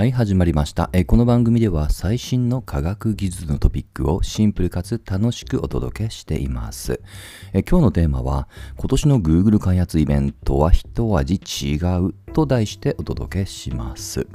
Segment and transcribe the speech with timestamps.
[0.00, 0.88] はい、始まりました。
[0.94, 7.02] えこの番組では最新の科学技術のトピックをシンプルかつ楽しくお届けしています。
[7.52, 14.26] え今日のテーマは、今年の Google 開発イベントは一味違うと題してお届けします。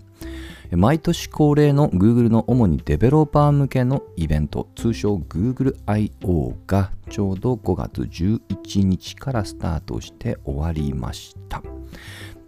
[0.69, 6.53] 毎年恒例の Google の主にデベロッパー向けのイベント、通称 Google I.O.
[6.67, 11.63] がちょうど5月11日からスタートして終わりました。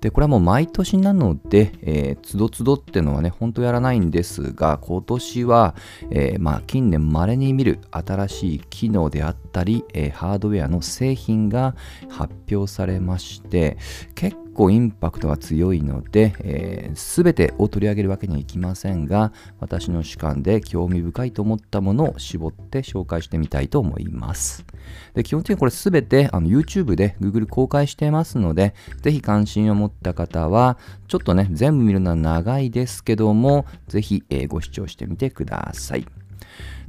[0.02, 5.76] でこれはもう毎年なので、えー、つどつどっていうのはね、本当やらないんですが、今年は、
[6.12, 11.76] えーまあ、近年稀に見る新しい機能であったり、えーハードウェアの製品が
[12.10, 13.78] 発表されまして、
[14.16, 24.66] 結構インパクトが強いので、えー、全てを取り上げるわけにはいきませんが、私の主観で興味深いと思ったものを絞って紹介してみたいと思います。
[25.14, 36.27] で基本的にこれ全てあの YouTube で Google 公開してますので、ぜひ関心を持った方は、ちょっとね、全部見るのは長いですけども、ぜひ、えーご視聴してみてください。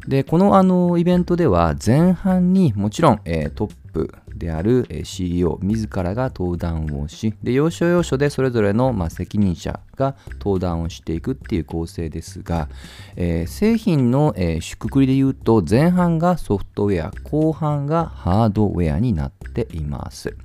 [0.06, 12.68] で、このあのイベントでは前半にもちろん、えートップである CEO 自らが登壇をし、で、要所要所でそれぞれの、まあ、責任者が登壇をしていくっていう構成ですが、
[13.16, 20.36] えー製品の、えー、くくりで言うと前半がソフトウェア、後半がハードウェアになっています。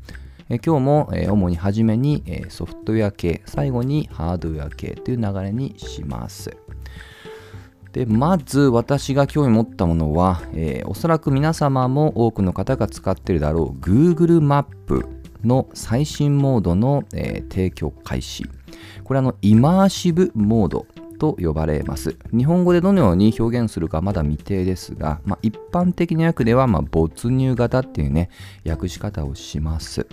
[0.50, 6.58] え今日も、え主に初めに、えソフトウェア系、最後にハードウェア系という流れにします。
[7.94, 15.06] でまず私が興味持ったものは、えーおそらく皆様も多くの方が使っているだろう Google マップ
[15.44, 18.46] の最新モードの、えー提供開始。
[19.04, 20.88] これはあのイマーシブモード
[21.20, 22.18] と呼ばれます。
[22.36, 28.30] 日本語でどのように表現するかまだ未定ですが、まあ、一般的な訳では、まあ、没入型っていうね、
[28.66, 30.08] 訳し方をします。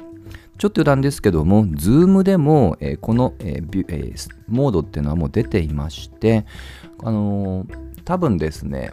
[0.61, 6.45] ちょっと余談ですけども、Zoom でも、えーこの、えーえーモードっていうのはもう出ていまして、
[7.03, 8.93] あのー多分ですね、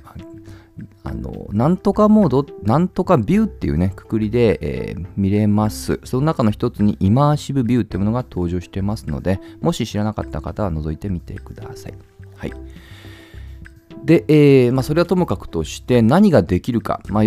[1.03, 6.00] あのなんとかモード、なんとかビューっていうね、くくりで、えー見れます。
[6.06, 11.94] その中の一つにイマーシブビューっていうものが登場してますので、もし知らなかった方は覗いてみてください。
[12.38, 12.53] はい。
[14.06, 17.23] で、えーまあ、それはともかくとして何ができるか、まあ、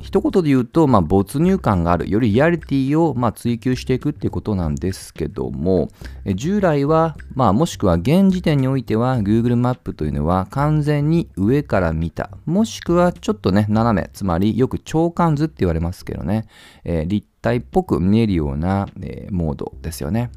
[0.00, 5.88] 一言で言うと、まあ、没入感がある、よりリアリティを、ま、追求していくっていうことなんですけども、
[6.34, 16.46] 従来は、まあ、もしくは現時点においては Google マップというのは完全に上から見た、もしくはちょっとね、斜め、つまりよく長官図って言われますけどね、
[16.84, 20.30] えー立体っぽく見えるような、えーモードですよね。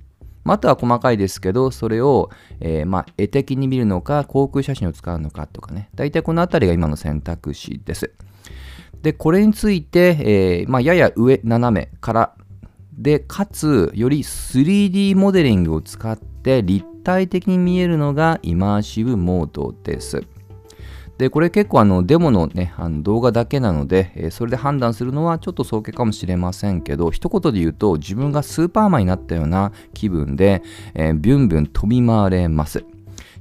[0.44, 2.29] あとは細かいですけど、それを、
[2.59, 8.11] えーまあ、絵的に見るのか、航空写真を使うのかとかね、大体このあたりが今の選択肢です。
[9.01, 12.35] で、これについて、えーまあ、やや上、斜めから、
[12.94, 20.23] で、かつ、より 3D モデリングを使って立体的に見えるのがイマーシブモードです。
[21.17, 30.63] で、これ結構あのデモのね、あの動画だけなので、えーそれで判断するのはちょっと早計かもしれませんけど、一言で言うと自分がスーパーマンになったような気分で、
[30.95, 32.83] えービュンビュン飛び回れます。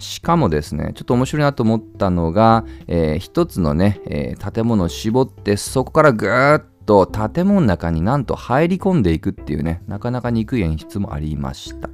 [0.01, 11.91] しかもですね、ちょっと面白いなと思ったのが、えー一つのね、えー建物を絞って、そこからぐーっと建物の中になんと入り込んでいくっていうね、なかなか憎い演出もありました。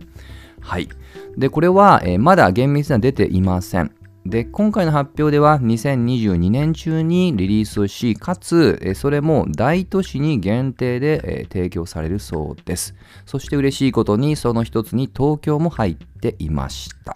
[0.61, 0.89] はい。
[1.37, 3.93] で、これは、えーまだ厳密には出ていません。
[4.29, 12.95] で、今回の発表では2022年中にリリースをし、かつ、それも大都市に限定で、提供されるそうです。
[13.25, 17.15] そして嬉しいことに、その一つに東京も入っていました。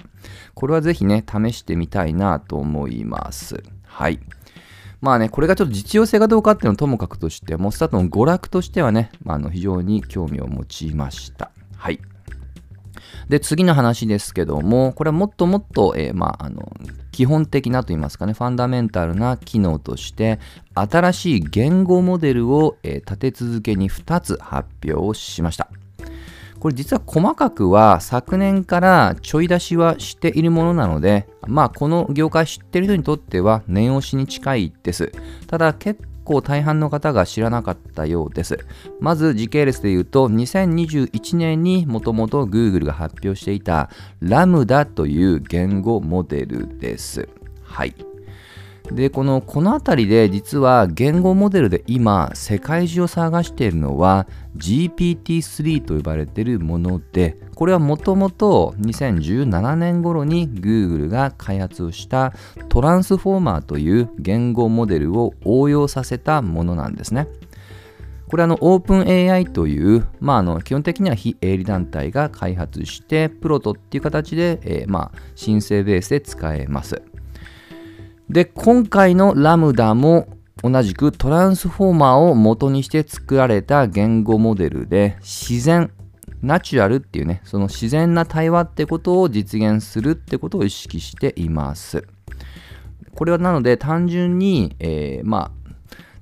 [0.55, 3.63] これはぜひね、試してみたいなと思います。
[3.85, 4.21] はい。
[5.01, 11.51] まあね、これがちょっと実用性がどうかっていうのはともかくとしても、スタートの娯楽としてはね、まあ、あの非常に興味を持ちました。
[11.77, 12.01] はい。
[13.29, 16.73] で、次の話ですけども、これはもっともっと、えーまあ、あの、
[17.13, 20.39] 基本的なといいますかね、ファンダメンタルな機能として、
[20.75, 25.69] 新しい言語モデルを、えー立て続けに2つ発表をしました。
[26.61, 35.11] これ実は細かくは昨年からちょい出しはしているものなので、まあこの業界知ってる人にとっては念押しに近いです。
[35.47, 38.59] ただ結構大半の方が知らなかったようです。
[39.01, 43.91] まず時系列で言うと2021年にもともと Google が発表していた
[44.21, 47.29] ラムダという言語モデルです。
[47.65, 48.10] はい。
[48.93, 54.27] でこのこの辺りで実は言語モデルで今世界中を探しているのは
[54.57, 62.33] GPT-3 と呼ばれているものでこれはもともと2017年頃に Google が開発をした
[62.69, 67.29] トランスフォーマーという言語モデルを応用させたものなんですね。
[68.31, 77.03] これはあの OpenAI という、まあ、あの基本的には非営利団体が開発して、プロトっていう形で、えー、まあ、申請ベースで使えます。
[78.31, 80.29] で、今回のラムダも
[80.63, 85.91] 同じくトランスフォーマーを元にして作られた言語モデルで自然
[86.41, 92.07] ナチュラルっていうねその自然な対話ってことを実現するってことを意識しています。
[93.17, 95.71] これはなので単純に、えー、まあ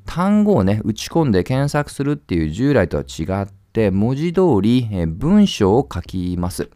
[0.07, 6.71] 単語をね打ち込んで検索するっていう従来とは違って文字通り、え、文章を書きます。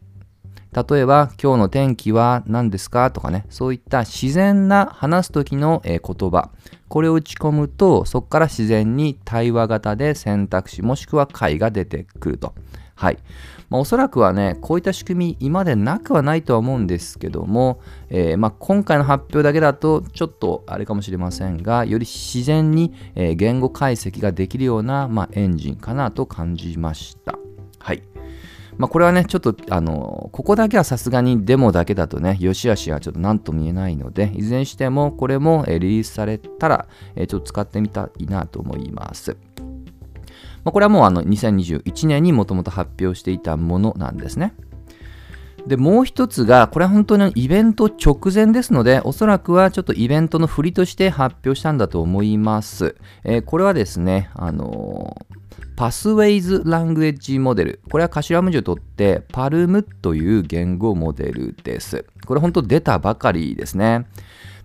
[0.73, 6.51] 例えば、今日の天気は何ですかとかね、そういった自然な話す時の、え言葉、
[6.89, 12.55] これを打ち込むと、そこから自然に対話型で選択肢、もしくは解が出てくると。
[12.95, 13.19] はい。
[13.69, 27.42] まあ、おそらくはね、こういった仕組み、今でなくはないとは思うんですけども、えー、まあ、今回の発表だけだと、ちょっとあれかもしれませんが、より自然に、え言語解析ができるような、まあ、エンジンかなと感じました。
[28.79, 36.87] まあ、これはね、ちょっと、あの、ここだけはさすがにデモだけだとね、良し悪しはちょっと何とも言えないので、いずれにしても、これもリリースされたら、
[37.17, 39.37] ちょっと使ってみたいなと思います。
[40.65, 44.55] まあ、これはもうあの2021年にもともと発表していたものなんですね。
[45.67, 52.97] で、もう一つが、これは本当にイベント直前ですので、おそらくはちょっとイベントの振りとして発表したんだと思います。
[53.23, 55.42] えー、これはですね、あのー
[55.77, 57.81] パスウェイズ・ラングエッジモデル。
[57.91, 62.05] これは頭文字を取って、パルムという言語モデルです。
[62.27, 64.07] これ本当出たばかりですね。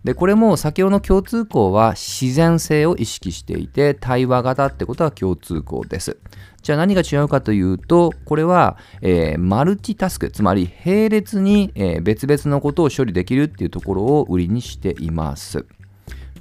[0.04, 6.18] で、これも先ほどの共通項は自然性を意識していて、対話型ってことは共通項です。
[6.62, 15.66] じゃあ何が違うかというと、これは、えー、マルチタスク、つまり並列に、えー、別々のことを処理できるっていうところを売りにしています。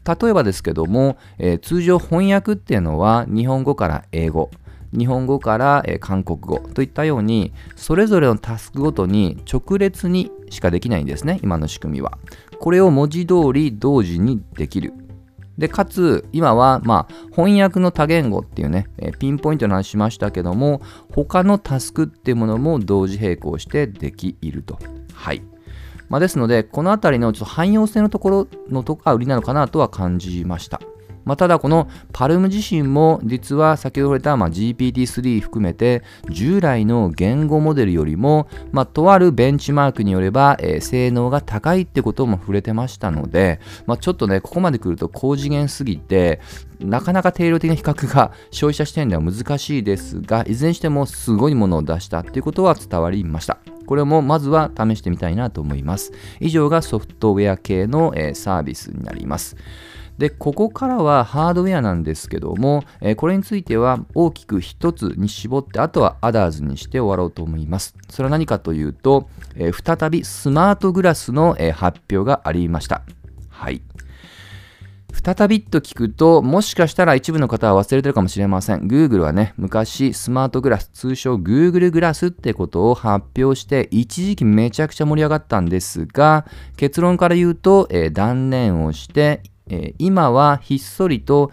[0.06, 4.50] 例えばですけども、えー、通常翻訳っていうのは日本語から英語、
[4.97, 12.19] 日本語から、え韓国語といったようにそれぞれのタスクごとに直列にしかできないんですね今の仕組みは。
[12.58, 14.94] これを文字通り同時にできる。
[15.58, 24.79] でかつ今は、まあ、翻訳の多言語っていうね、えピンポイントの話しましたけども他のタスクっていうものも同時並行してできると。
[25.14, 25.43] はい。
[26.08, 30.81] まあ、ですのでこのあたりのちょっと汎用性のところのとこが売りなのかなとは感じました。
[31.26, 46.40] まあ、ただこのパルム自身も実は先ほど触れた GPT-3 含めて従来の言語モデルよりも、まあ、とあるベンチマークによれば、性能が高いってことも触れてましたので、まあ、ちょっとねここまで来ると高次元すぎて
[46.78, 53.58] なかなか定量的な比較が消費者視点では難しいですがいずれにしてもすごいものを出したっていうことは伝わりました。
[53.87, 56.12] これもまずは試してみたいなと思います。
[56.40, 59.56] 以上がソフトウェア系の、サービスになります。
[60.18, 67.94] で、ここからはハードウェアなんですけども、えー、これについては大きく一つに絞って、あとはアダーズにして終わろうと思います。
[68.08, 73.02] それは何かというと、えー、再びスマートグラスの、えー、発表がありました。
[73.50, 73.82] はい。
[75.26, 78.82] 再びと聞くと、もしかしたら一部の方は忘れてるかもしれません。
[78.82, 86.46] Google はね、昔スマートグラス、通称 Google グラスってことを発表して、一時期めちゃくちゃ盛り上がったんですが、
[86.76, 89.42] 結論から言うと、えー、断念をして、
[89.98, 91.50] 今はひっそりと、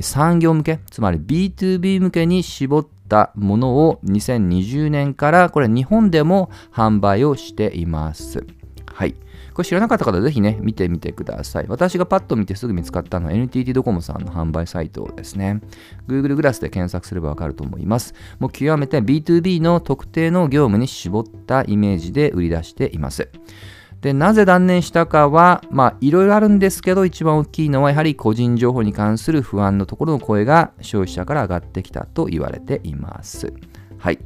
[0.00, 8.44] 産業向け、つまり B2B 向けに絞ったものを2020年からこれ日本でも販売をしています。
[8.92, 9.14] はい。
[9.54, 11.66] これ知らなかった方はぜひね、見てみてください。
[11.68, 15.60] 私がパッと見てすぐ見つかったのは NTT ドコモさんの販売サイトですね。
[16.08, 18.14] Google グラスで検索すればわかると思います。
[18.38, 23.28] もう極めて B2B の特定の業務に絞ったイメージで売り出しています。
[24.02, 33.54] で、なぜ断念したかは、まあ、いろいろあるんですけど、一番大きいのは、やはり個人情報に関する不安のところの声が消費者から上がってきたと言われています。
[33.98, 34.18] はい。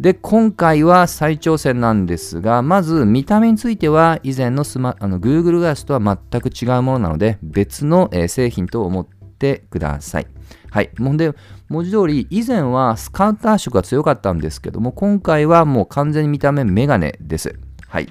[0.00, 9.06] で、今回は再挑戦なんですが、まず見た目については、以前のスマあの Google Glass とは全く違うものなので、別の、え、製品と思っ
[9.38, 10.26] てください。
[10.70, 10.90] はい。
[10.98, 11.34] もんで、
[11.68, 17.54] 文字通り、以前はスカウター色が強かったんですけども、今回はもう完全に見た目メガネです。
[17.86, 18.08] はい。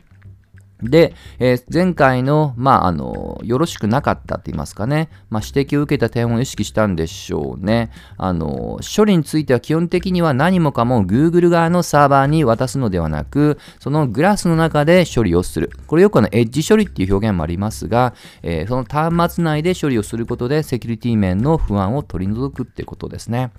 [0.90, 7.92] で、えー、前回の、まあ、あの、よろしくなかったって言いますかね、まあ、指摘を受けた点を意識したんでしょうね。
[8.18, 15.72] あの、処理については基本的には何もかも Google 側のサーバーに渡すのではなく、そのグラスの中で処理をする。
[15.88, 23.52] これよくあの、エッジ処理っていう表現もありますが、えー、その端末内で処理をすることでセキュリティ面の不安を取り除くってことですね。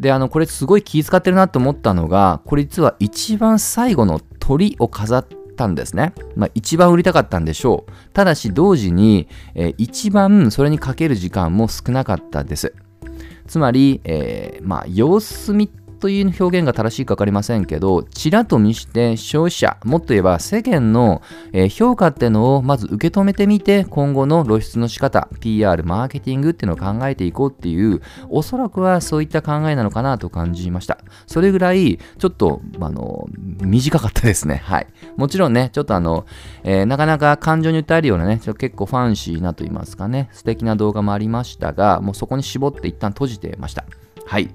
[0.00, 6.14] で、あの、これすごい気遣ってるなと思ったのが、これ実は一番最後の鳥を飾ってたんですね。
[6.36, 7.92] まあ、一番売りたかったんでしょう。
[8.12, 12.74] ただし同時に、えー、一番それにかける時間も少なかったです。
[13.48, 15.70] つまり、えー、まあ、様子見
[16.06, 21.20] という表現が正しいか分かりませんけど、ちらと見して消費者、もっと言えば世間の
[21.68, 30.98] 評価っていうのをまず受け止めてみて、今後の露出の仕方、PR、マーケティングっていうのを考えていこうっていう、おそらくはそういった考えなのかなと感じました。
[31.26, 33.26] それぐらい、ちょっと、あの、
[33.62, 34.62] 短かったですね。
[34.64, 34.86] はい。
[35.16, 36.24] もちろんね、ちょっとあの、
[36.62, 43.84] えー、なかなか感情に訴えるようなね、ちょ結構ファンシーなと言いますかね、素敵な動画もありましたが、もうそこに絞って一旦閉じてました。
[44.24, 44.54] はい。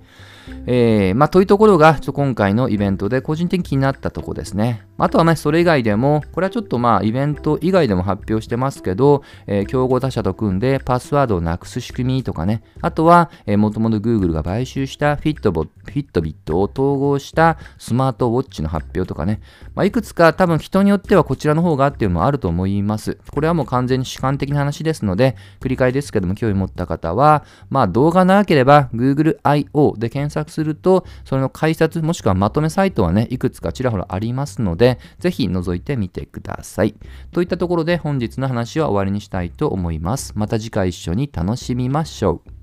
[0.66, 4.86] えー、まあ、というところが、ちょ今回のイベントで個人的に気になったとこですね。
[5.04, 19.42] あとはね、それ以外でも、これはちょっとまあ、イベント以外でも発表してますけど、えー、競合他社と組んでパスワードをなくす仕組みとかね、あとは、えー、もともと Google が買収したフィットボフィットビットを統合したスマートウォッチの発表とかね、
[19.74, 23.18] まあ、いくつか多分人によってはこちらの方がっていうのもあると思います。
[23.32, 29.96] これはもう完全に主観的な話ですので、繰り返しですけども、興味持った方は、まあ、動画なければ Google I.O.
[29.98, 36.96] で検索すると、それの解説もしくはまとめサイトはね、いくつかちらほらありますのでで、ぜひ覗いてみてください。
[37.32, 40.34] といったところで本日の話は終わりにしたいと思います。
[40.36, 42.61] また次回一緒に楽しみましょう。